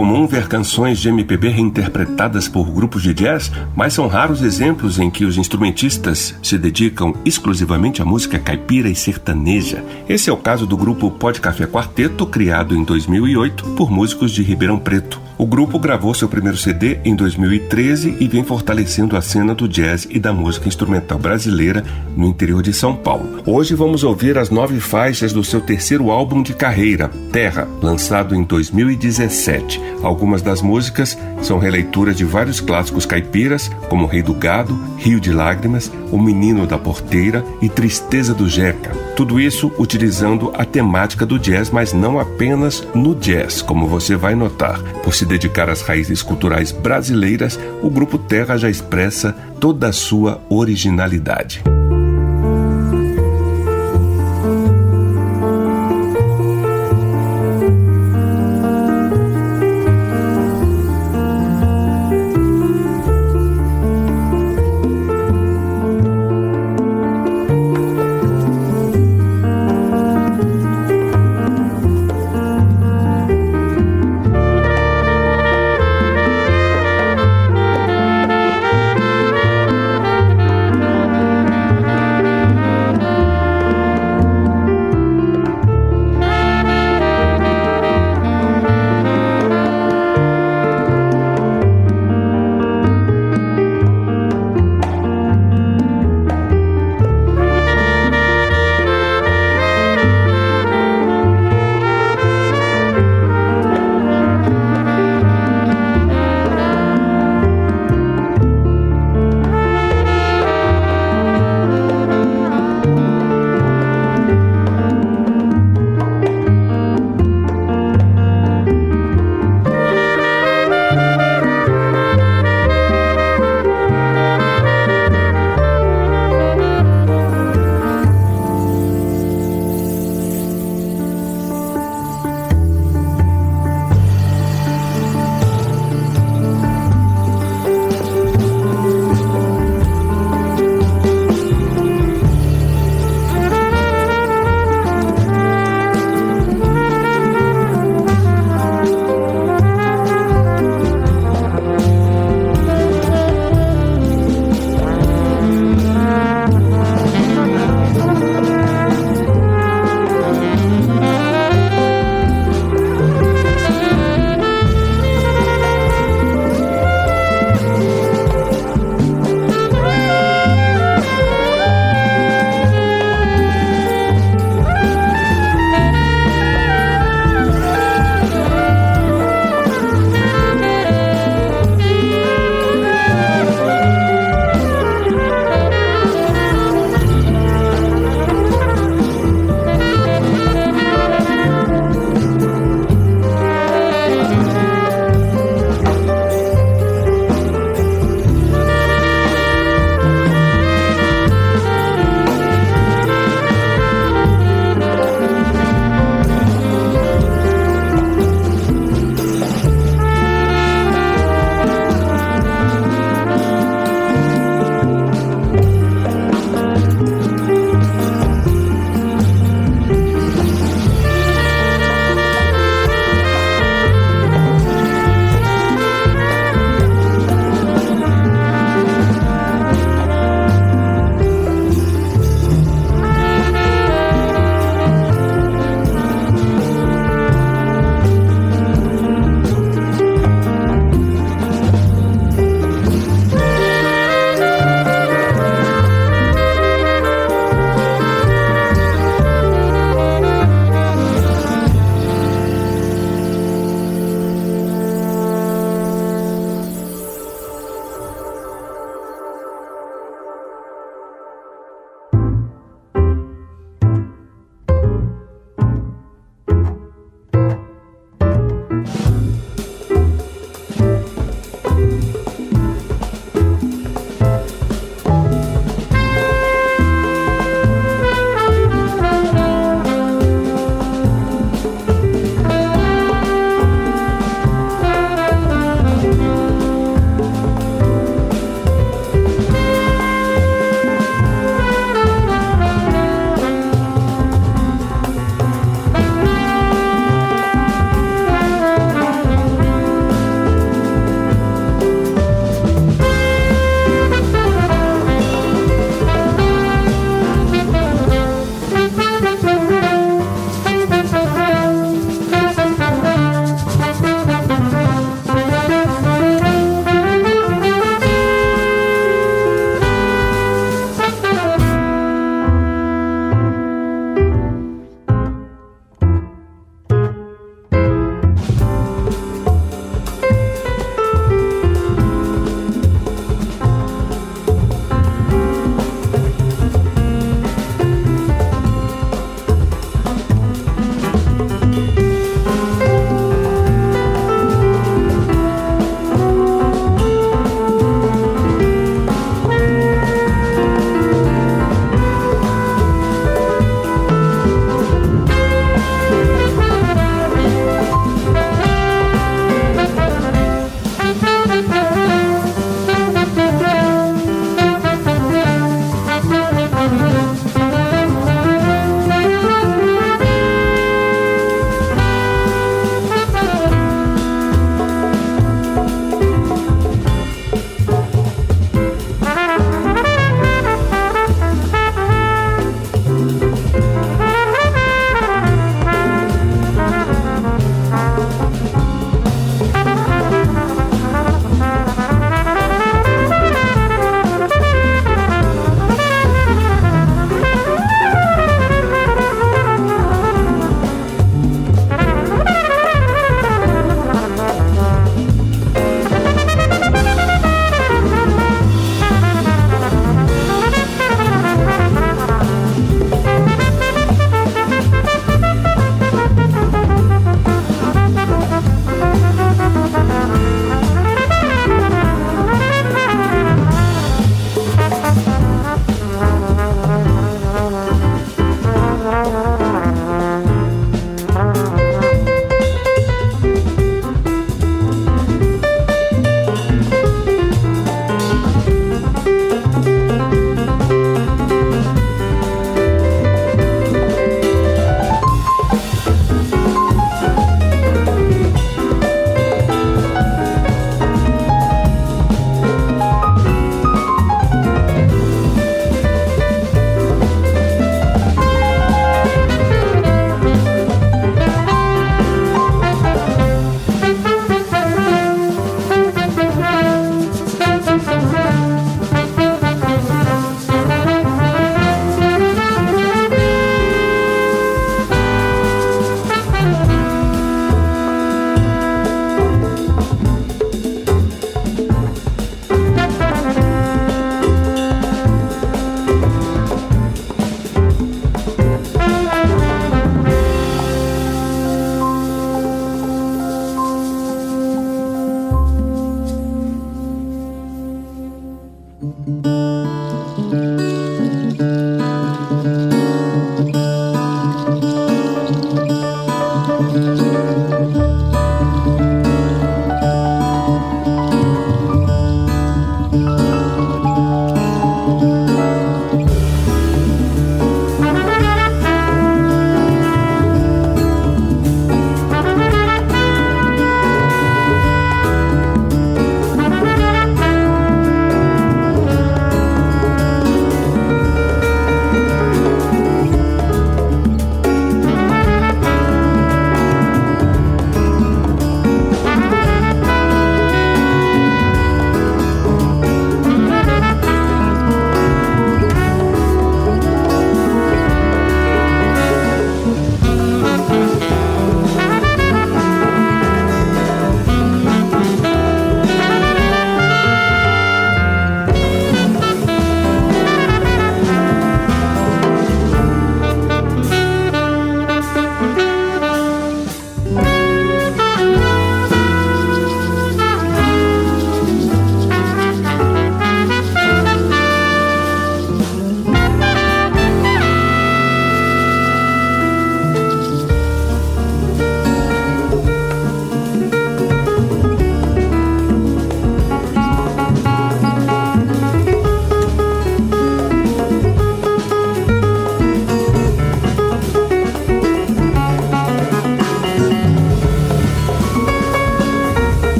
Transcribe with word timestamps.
Comum 0.00 0.26
ver 0.26 0.48
canções 0.48 0.98
de 0.98 1.10
MPB 1.10 1.50
reinterpretadas 1.50 2.48
por 2.48 2.70
grupos 2.70 3.02
de 3.02 3.12
jazz, 3.12 3.52
mas 3.76 3.92
são 3.92 4.08
raros 4.08 4.40
exemplos 4.40 4.98
em 4.98 5.10
que 5.10 5.26
os 5.26 5.36
instrumentistas 5.36 6.34
se 6.42 6.56
dedicam 6.56 7.12
exclusivamente 7.22 8.00
à 8.00 8.04
música 8.06 8.38
caipira 8.38 8.88
e 8.88 8.94
sertaneja. 8.94 9.84
Esse 10.08 10.30
é 10.30 10.32
o 10.32 10.38
caso 10.38 10.66
do 10.66 10.74
grupo 10.74 11.10
Pode 11.10 11.38
Café 11.38 11.66
Quarteto, 11.66 12.24
criado 12.24 12.74
em 12.74 12.82
2008 12.82 13.62
por 13.76 13.90
músicos 13.90 14.32
de 14.32 14.42
Ribeirão 14.42 14.78
Preto. 14.78 15.20
O 15.40 15.46
grupo 15.46 15.78
gravou 15.78 16.12
seu 16.12 16.28
primeiro 16.28 16.58
CD 16.58 16.98
em 17.02 17.16
2013 17.16 18.16
e 18.20 18.28
vem 18.28 18.44
fortalecendo 18.44 19.16
a 19.16 19.22
cena 19.22 19.54
do 19.54 19.66
jazz 19.66 20.06
e 20.10 20.18
da 20.18 20.34
música 20.34 20.68
instrumental 20.68 21.18
brasileira 21.18 21.82
no 22.14 22.26
interior 22.26 22.62
de 22.62 22.74
São 22.74 22.94
Paulo. 22.94 23.42
Hoje 23.46 23.74
vamos 23.74 24.04
ouvir 24.04 24.36
as 24.36 24.50
nove 24.50 24.78
faixas 24.80 25.32
do 25.32 25.42
seu 25.42 25.62
terceiro 25.62 26.10
álbum 26.10 26.42
de 26.42 26.52
carreira, 26.52 27.10
Terra, 27.32 27.66
lançado 27.80 28.34
em 28.34 28.42
2017. 28.42 29.89
Algumas 30.02 30.42
das 30.42 30.62
músicas 30.62 31.16
são 31.42 31.58
releituras 31.58 32.16
de 32.16 32.24
vários 32.24 32.60
clássicos 32.60 33.06
caipiras, 33.06 33.70
como 33.88 34.06
Rei 34.06 34.22
do 34.22 34.34
Gado, 34.34 34.78
Rio 34.96 35.20
de 35.20 35.32
Lágrimas, 35.32 35.90
O 36.10 36.18
Menino 36.18 36.66
da 36.66 36.78
Porteira 36.78 37.44
e 37.60 37.68
Tristeza 37.68 38.34
do 38.34 38.48
Jeca. 38.48 38.90
Tudo 39.16 39.38
isso 39.40 39.72
utilizando 39.78 40.52
a 40.54 40.64
temática 40.64 41.26
do 41.26 41.38
jazz, 41.38 41.70
mas 41.70 41.92
não 41.92 42.18
apenas 42.18 42.86
no 42.94 43.14
jazz, 43.14 43.62
como 43.62 43.86
você 43.86 44.16
vai 44.16 44.34
notar. 44.34 44.80
Por 45.02 45.14
se 45.14 45.24
dedicar 45.24 45.68
às 45.68 45.82
raízes 45.82 46.22
culturais 46.22 46.72
brasileiras, 46.72 47.58
o 47.82 47.90
Grupo 47.90 48.18
Terra 48.18 48.56
já 48.56 48.70
expressa 48.70 49.34
toda 49.58 49.88
a 49.88 49.92
sua 49.92 50.40
originalidade. 50.48 51.62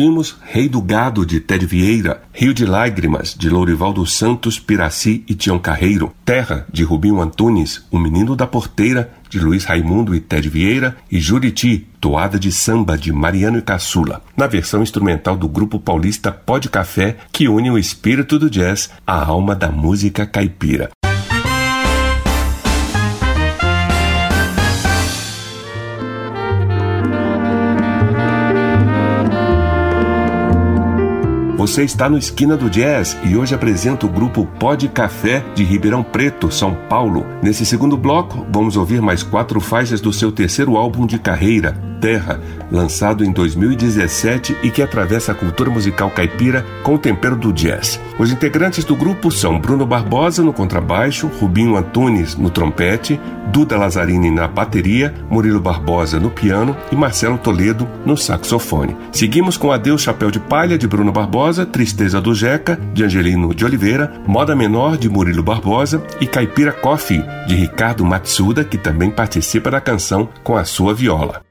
Ouvimos 0.00 0.34
Rei 0.40 0.66
do 0.66 0.80
Gado, 0.80 1.26
de 1.26 1.40
Ted 1.40 1.66
Vieira, 1.66 2.22
Rio 2.32 2.54
de 2.54 2.64
Lágrimas, 2.64 3.34
de 3.38 3.50
Lourival 3.50 3.92
dos 3.92 4.14
Santos, 4.14 4.58
Piraci 4.58 5.22
e 5.28 5.34
Tião 5.34 5.58
Carreiro, 5.58 6.10
Terra, 6.24 6.66
de 6.72 6.82
Rubinho 6.82 7.20
Antunes, 7.20 7.84
O 7.90 7.98
Menino 7.98 8.34
da 8.34 8.46
Porteira, 8.46 9.12
de 9.28 9.38
Luiz 9.38 9.64
Raimundo 9.64 10.14
e 10.14 10.20
Ted 10.20 10.48
Vieira, 10.48 10.96
e 11.12 11.20
Juriti, 11.20 11.86
Toada 12.00 12.38
de 12.38 12.50
Samba, 12.50 12.96
de 12.96 13.12
Mariano 13.12 13.58
e 13.58 13.62
Caçula, 13.62 14.22
na 14.34 14.46
versão 14.46 14.82
instrumental 14.82 15.36
do 15.36 15.46
grupo 15.46 15.78
paulista 15.78 16.32
Pó 16.32 16.56
de 16.56 16.70
Café, 16.70 17.18
que 17.30 17.46
une 17.46 17.70
o 17.70 17.76
espírito 17.76 18.38
do 18.38 18.48
jazz 18.48 18.90
à 19.06 19.22
alma 19.22 19.54
da 19.54 19.70
música 19.70 20.24
caipira. 20.24 20.88
Você 31.60 31.84
está 31.84 32.08
no 32.08 32.16
Esquina 32.16 32.56
do 32.56 32.70
Jazz 32.70 33.18
e 33.22 33.36
hoje 33.36 33.54
apresento 33.54 34.06
o 34.06 34.08
grupo 34.08 34.46
Pod 34.58 34.88
Café 34.88 35.44
de 35.54 35.62
Ribeirão 35.62 36.02
Preto, 36.02 36.50
São 36.50 36.74
Paulo. 36.88 37.26
Nesse 37.42 37.66
segundo 37.66 37.98
bloco, 37.98 38.46
vamos 38.50 38.78
ouvir 38.78 39.02
mais 39.02 39.22
quatro 39.22 39.60
faixas 39.60 40.00
do 40.00 40.10
seu 40.10 40.32
terceiro 40.32 40.78
álbum 40.78 41.04
de 41.04 41.18
carreira, 41.18 41.76
Terra, 42.00 42.40
lançado 42.72 43.22
em 43.22 43.30
2017 43.30 44.56
e 44.62 44.70
que 44.70 44.82
atravessa 44.82 45.32
a 45.32 45.34
cultura 45.34 45.70
musical 45.70 46.10
caipira 46.10 46.64
com 46.82 46.94
o 46.94 46.98
tempero 46.98 47.36
do 47.36 47.52
jazz. 47.52 48.00
Os 48.18 48.32
integrantes 48.32 48.84
do 48.84 48.96
grupo 48.96 49.30
são 49.30 49.60
Bruno 49.60 49.86
Barbosa 49.86 50.42
no 50.42 50.52
contrabaixo, 50.52 51.30
Rubinho 51.40 51.76
Antunes 51.76 52.36
no 52.36 52.48
trompete, 52.48 53.20
Duda 53.52 53.76
Lazzarini 53.76 54.30
na 54.30 54.48
bateria, 54.48 55.14
Murilo 55.28 55.60
Barbosa 55.60 56.18
no 56.18 56.30
piano 56.30 56.76
e 56.90 56.96
Marcelo 56.96 57.36
Toledo 57.36 57.86
no 58.06 58.16
saxofone. 58.16 58.96
Seguimos 59.12 59.56
com 59.56 59.70
Adeus 59.70 60.02
Chapéu 60.02 60.30
de 60.30 60.40
Palha 60.40 60.78
de 60.78 60.88
Bruno 60.88 61.12
Tristeza 61.66 62.20
do 62.20 62.34
Jeca 62.34 62.76
de 62.94 63.04
Angelino 63.04 63.54
de 63.54 63.64
Oliveira, 63.64 64.22
Moda 64.26 64.54
Menor 64.54 64.96
de 64.96 65.08
Murilo 65.08 65.42
Barbosa 65.42 66.02
e 66.20 66.26
Caipira 66.26 66.72
Coffee 66.72 67.24
de 67.46 67.54
Ricardo 67.54 68.04
Matsuda, 68.04 68.62
que 68.64 68.78
também 68.78 69.10
participa 69.10 69.70
da 69.70 69.80
canção 69.80 70.28
com 70.44 70.56
a 70.56 70.64
sua 70.64 70.94
viola. 70.94 71.42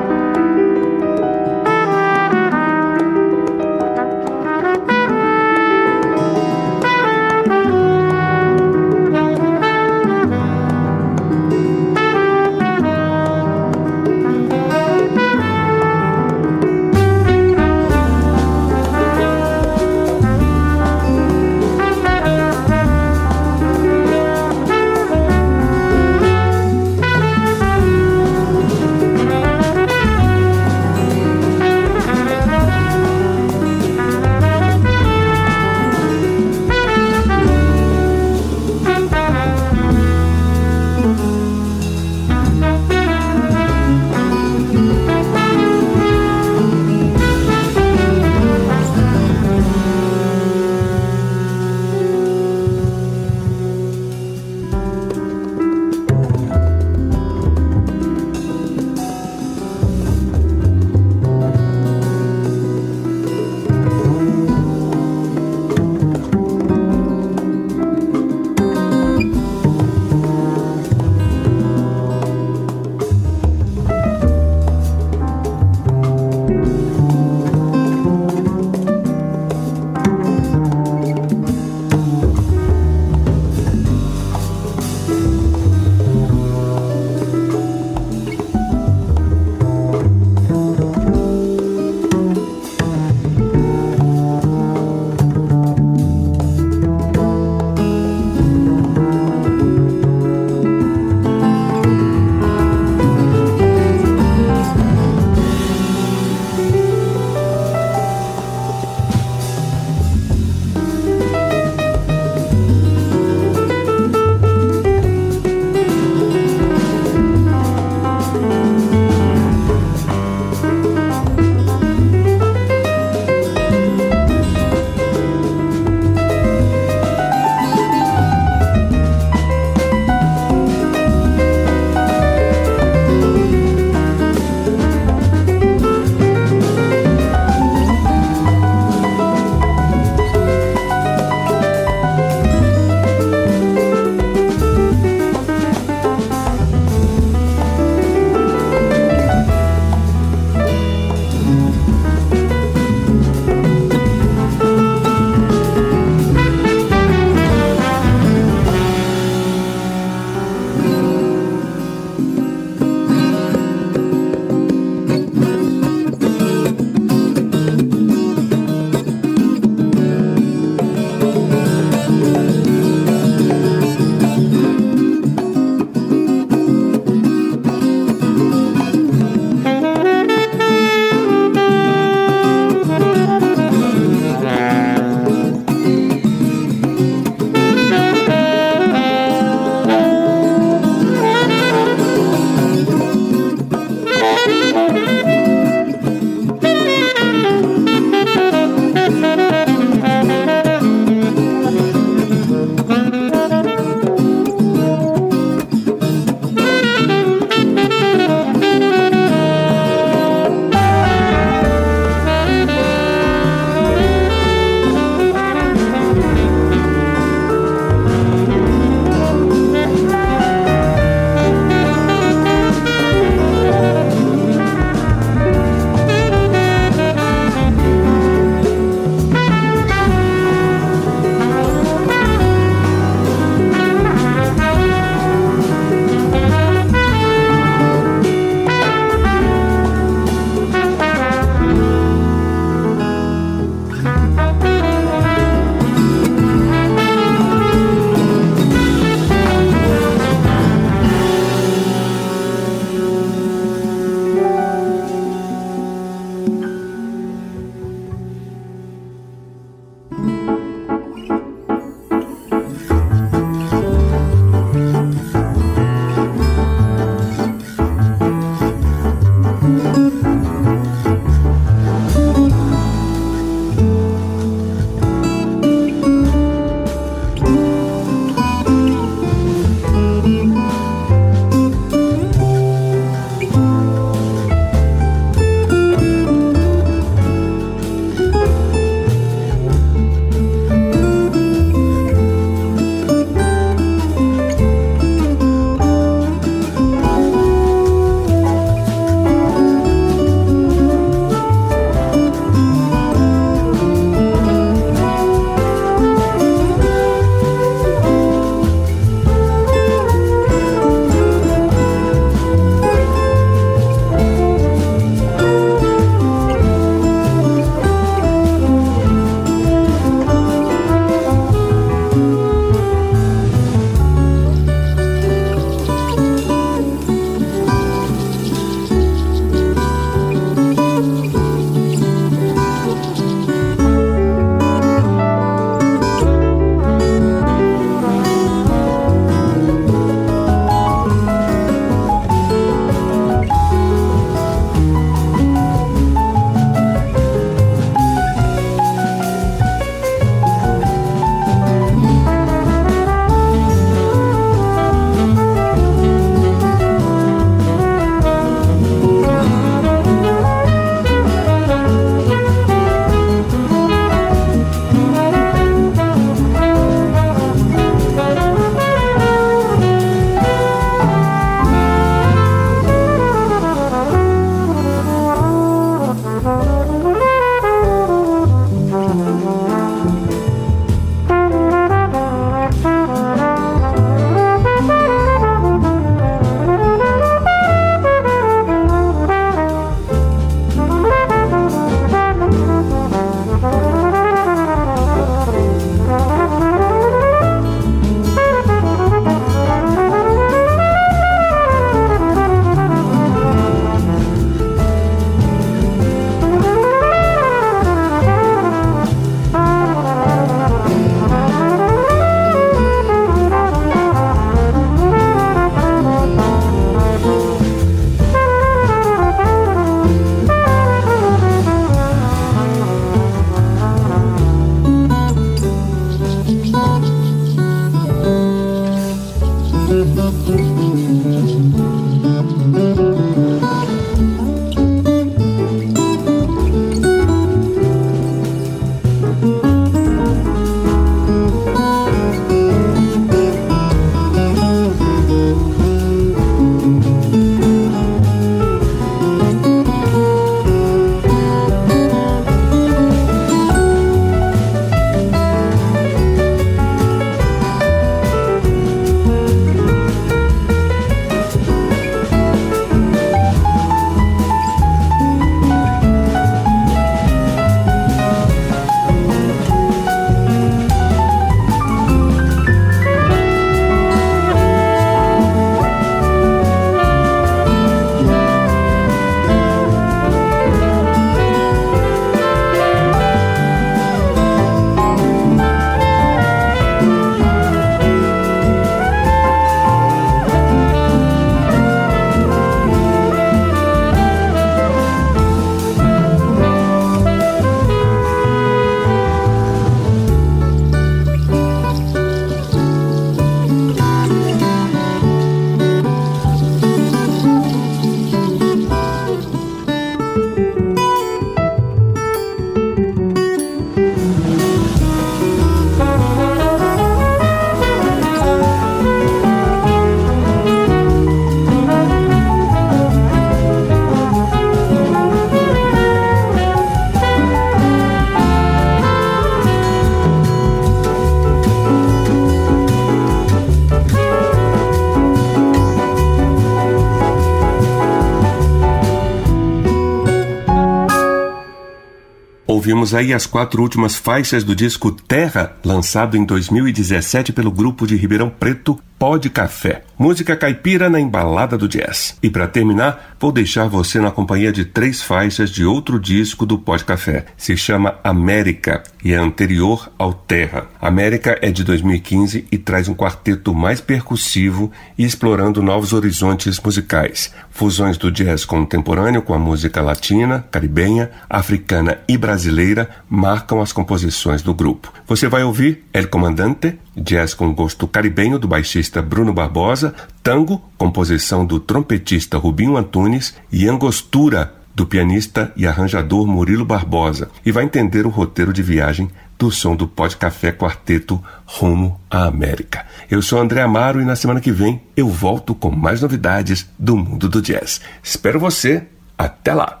Ouvimos 543.06 543.14
aí 543.14 543.32
as 543.32 543.46
quatro 543.46 543.82
últimas 543.82 544.16
faixas 544.16 544.64
do 544.64 544.74
disco 544.74 545.12
Terra, 545.12 545.76
lançado 545.84 546.36
em 546.36 546.44
2017 546.44 547.52
pelo 547.52 547.70
grupo 547.70 548.06
de 548.06 548.16
Ribeirão 548.16 548.50
Preto, 548.50 548.98
Pó 549.18 549.38
de 549.38 549.48
Café. 549.48 550.02
Música 550.18 550.54
caipira 550.54 551.08
na 551.08 551.18
embalada 551.18 551.76
do 551.78 551.88
jazz. 551.88 552.36
E 552.42 552.50
para 552.50 552.66
terminar, 552.66 553.34
vou 553.40 553.50
deixar 553.50 553.88
você 553.88 554.20
na 554.20 554.30
companhia 554.30 554.70
de 554.70 554.84
três 554.84 555.22
faixas 555.22 555.70
de 555.70 555.86
outro 555.86 556.20
disco 556.20 556.66
do 556.66 556.78
Pó 556.78 556.96
de 556.96 557.04
Café. 557.04 557.46
Se 557.56 557.76
chama 557.78 558.18
América 558.22 559.02
e 559.24 559.32
é 559.32 559.36
anterior 559.36 560.10
ao 560.18 560.34
Terra. 560.34 560.86
América 561.00 561.58
é 561.62 561.70
de 561.70 561.82
2015 561.82 562.66
e 562.70 562.76
traz 562.76 563.08
um 563.08 563.14
quarteto 563.14 563.74
mais 563.74 564.02
percussivo 564.02 564.92
e 565.16 565.24
explorando 565.24 565.82
novos 565.82 566.12
horizontes 566.12 566.78
musicais. 566.78 567.52
Fusões 567.70 568.18
do 568.18 568.30
jazz 568.30 568.66
contemporâneo 568.66 569.40
com 569.40 569.54
a 569.54 569.58
música 569.58 570.02
latina, 570.02 570.66
caribenha, 570.70 571.30
africana 571.48 572.18
e 572.28 572.36
brasileira 572.36 573.08
marcam 573.28 573.80
as 573.80 573.92
composições 573.92 574.60
do 574.60 574.74
grupo. 574.74 575.10
Você 575.26 575.48
vai 575.48 575.62
ouvir 575.62 576.04
El 576.12 576.28
Comandante, 576.28 576.98
jazz 577.16 577.54
com 577.54 577.72
gosto 577.72 578.06
caribenho 578.06 578.58
do 578.58 578.68
baixista 578.68 579.22
Bruno 579.22 579.52
Barbosa, 579.52 580.14
tango, 580.42 580.82
composição 580.98 581.64
do 581.64 581.80
trompetista 581.80 582.58
Rubinho 582.58 582.96
Antunes 582.96 583.54
e 583.72 583.88
angostura 583.88 584.74
do 584.94 585.06
pianista 585.06 585.72
e 585.76 585.86
arranjador 585.86 586.46
Murilo 586.46 586.84
Barbosa, 586.84 587.50
e 587.64 587.70
vai 587.70 587.84
entender 587.84 588.26
o 588.26 588.30
roteiro 588.30 588.72
de 588.72 588.82
viagem 588.82 589.30
do 589.58 589.70
som 589.70 589.94
do 589.94 590.08
Pod 590.08 590.36
Café 590.36 590.72
Quarteto 590.72 591.42
rumo 591.64 592.20
à 592.30 592.46
América. 592.46 593.04
Eu 593.30 593.42
sou 593.42 593.60
André 593.60 593.82
Amaro 593.82 594.20
e 594.20 594.24
na 594.24 594.36
semana 594.36 594.60
que 594.60 594.72
vem 594.72 595.02
eu 595.16 595.28
volto 595.28 595.74
com 595.74 595.90
mais 595.90 596.22
novidades 596.22 596.88
do 596.98 597.16
mundo 597.16 597.48
do 597.48 597.60
jazz. 597.60 598.00
Espero 598.22 598.58
você. 598.58 599.06
Até 599.38 599.74
lá! 599.74 600.00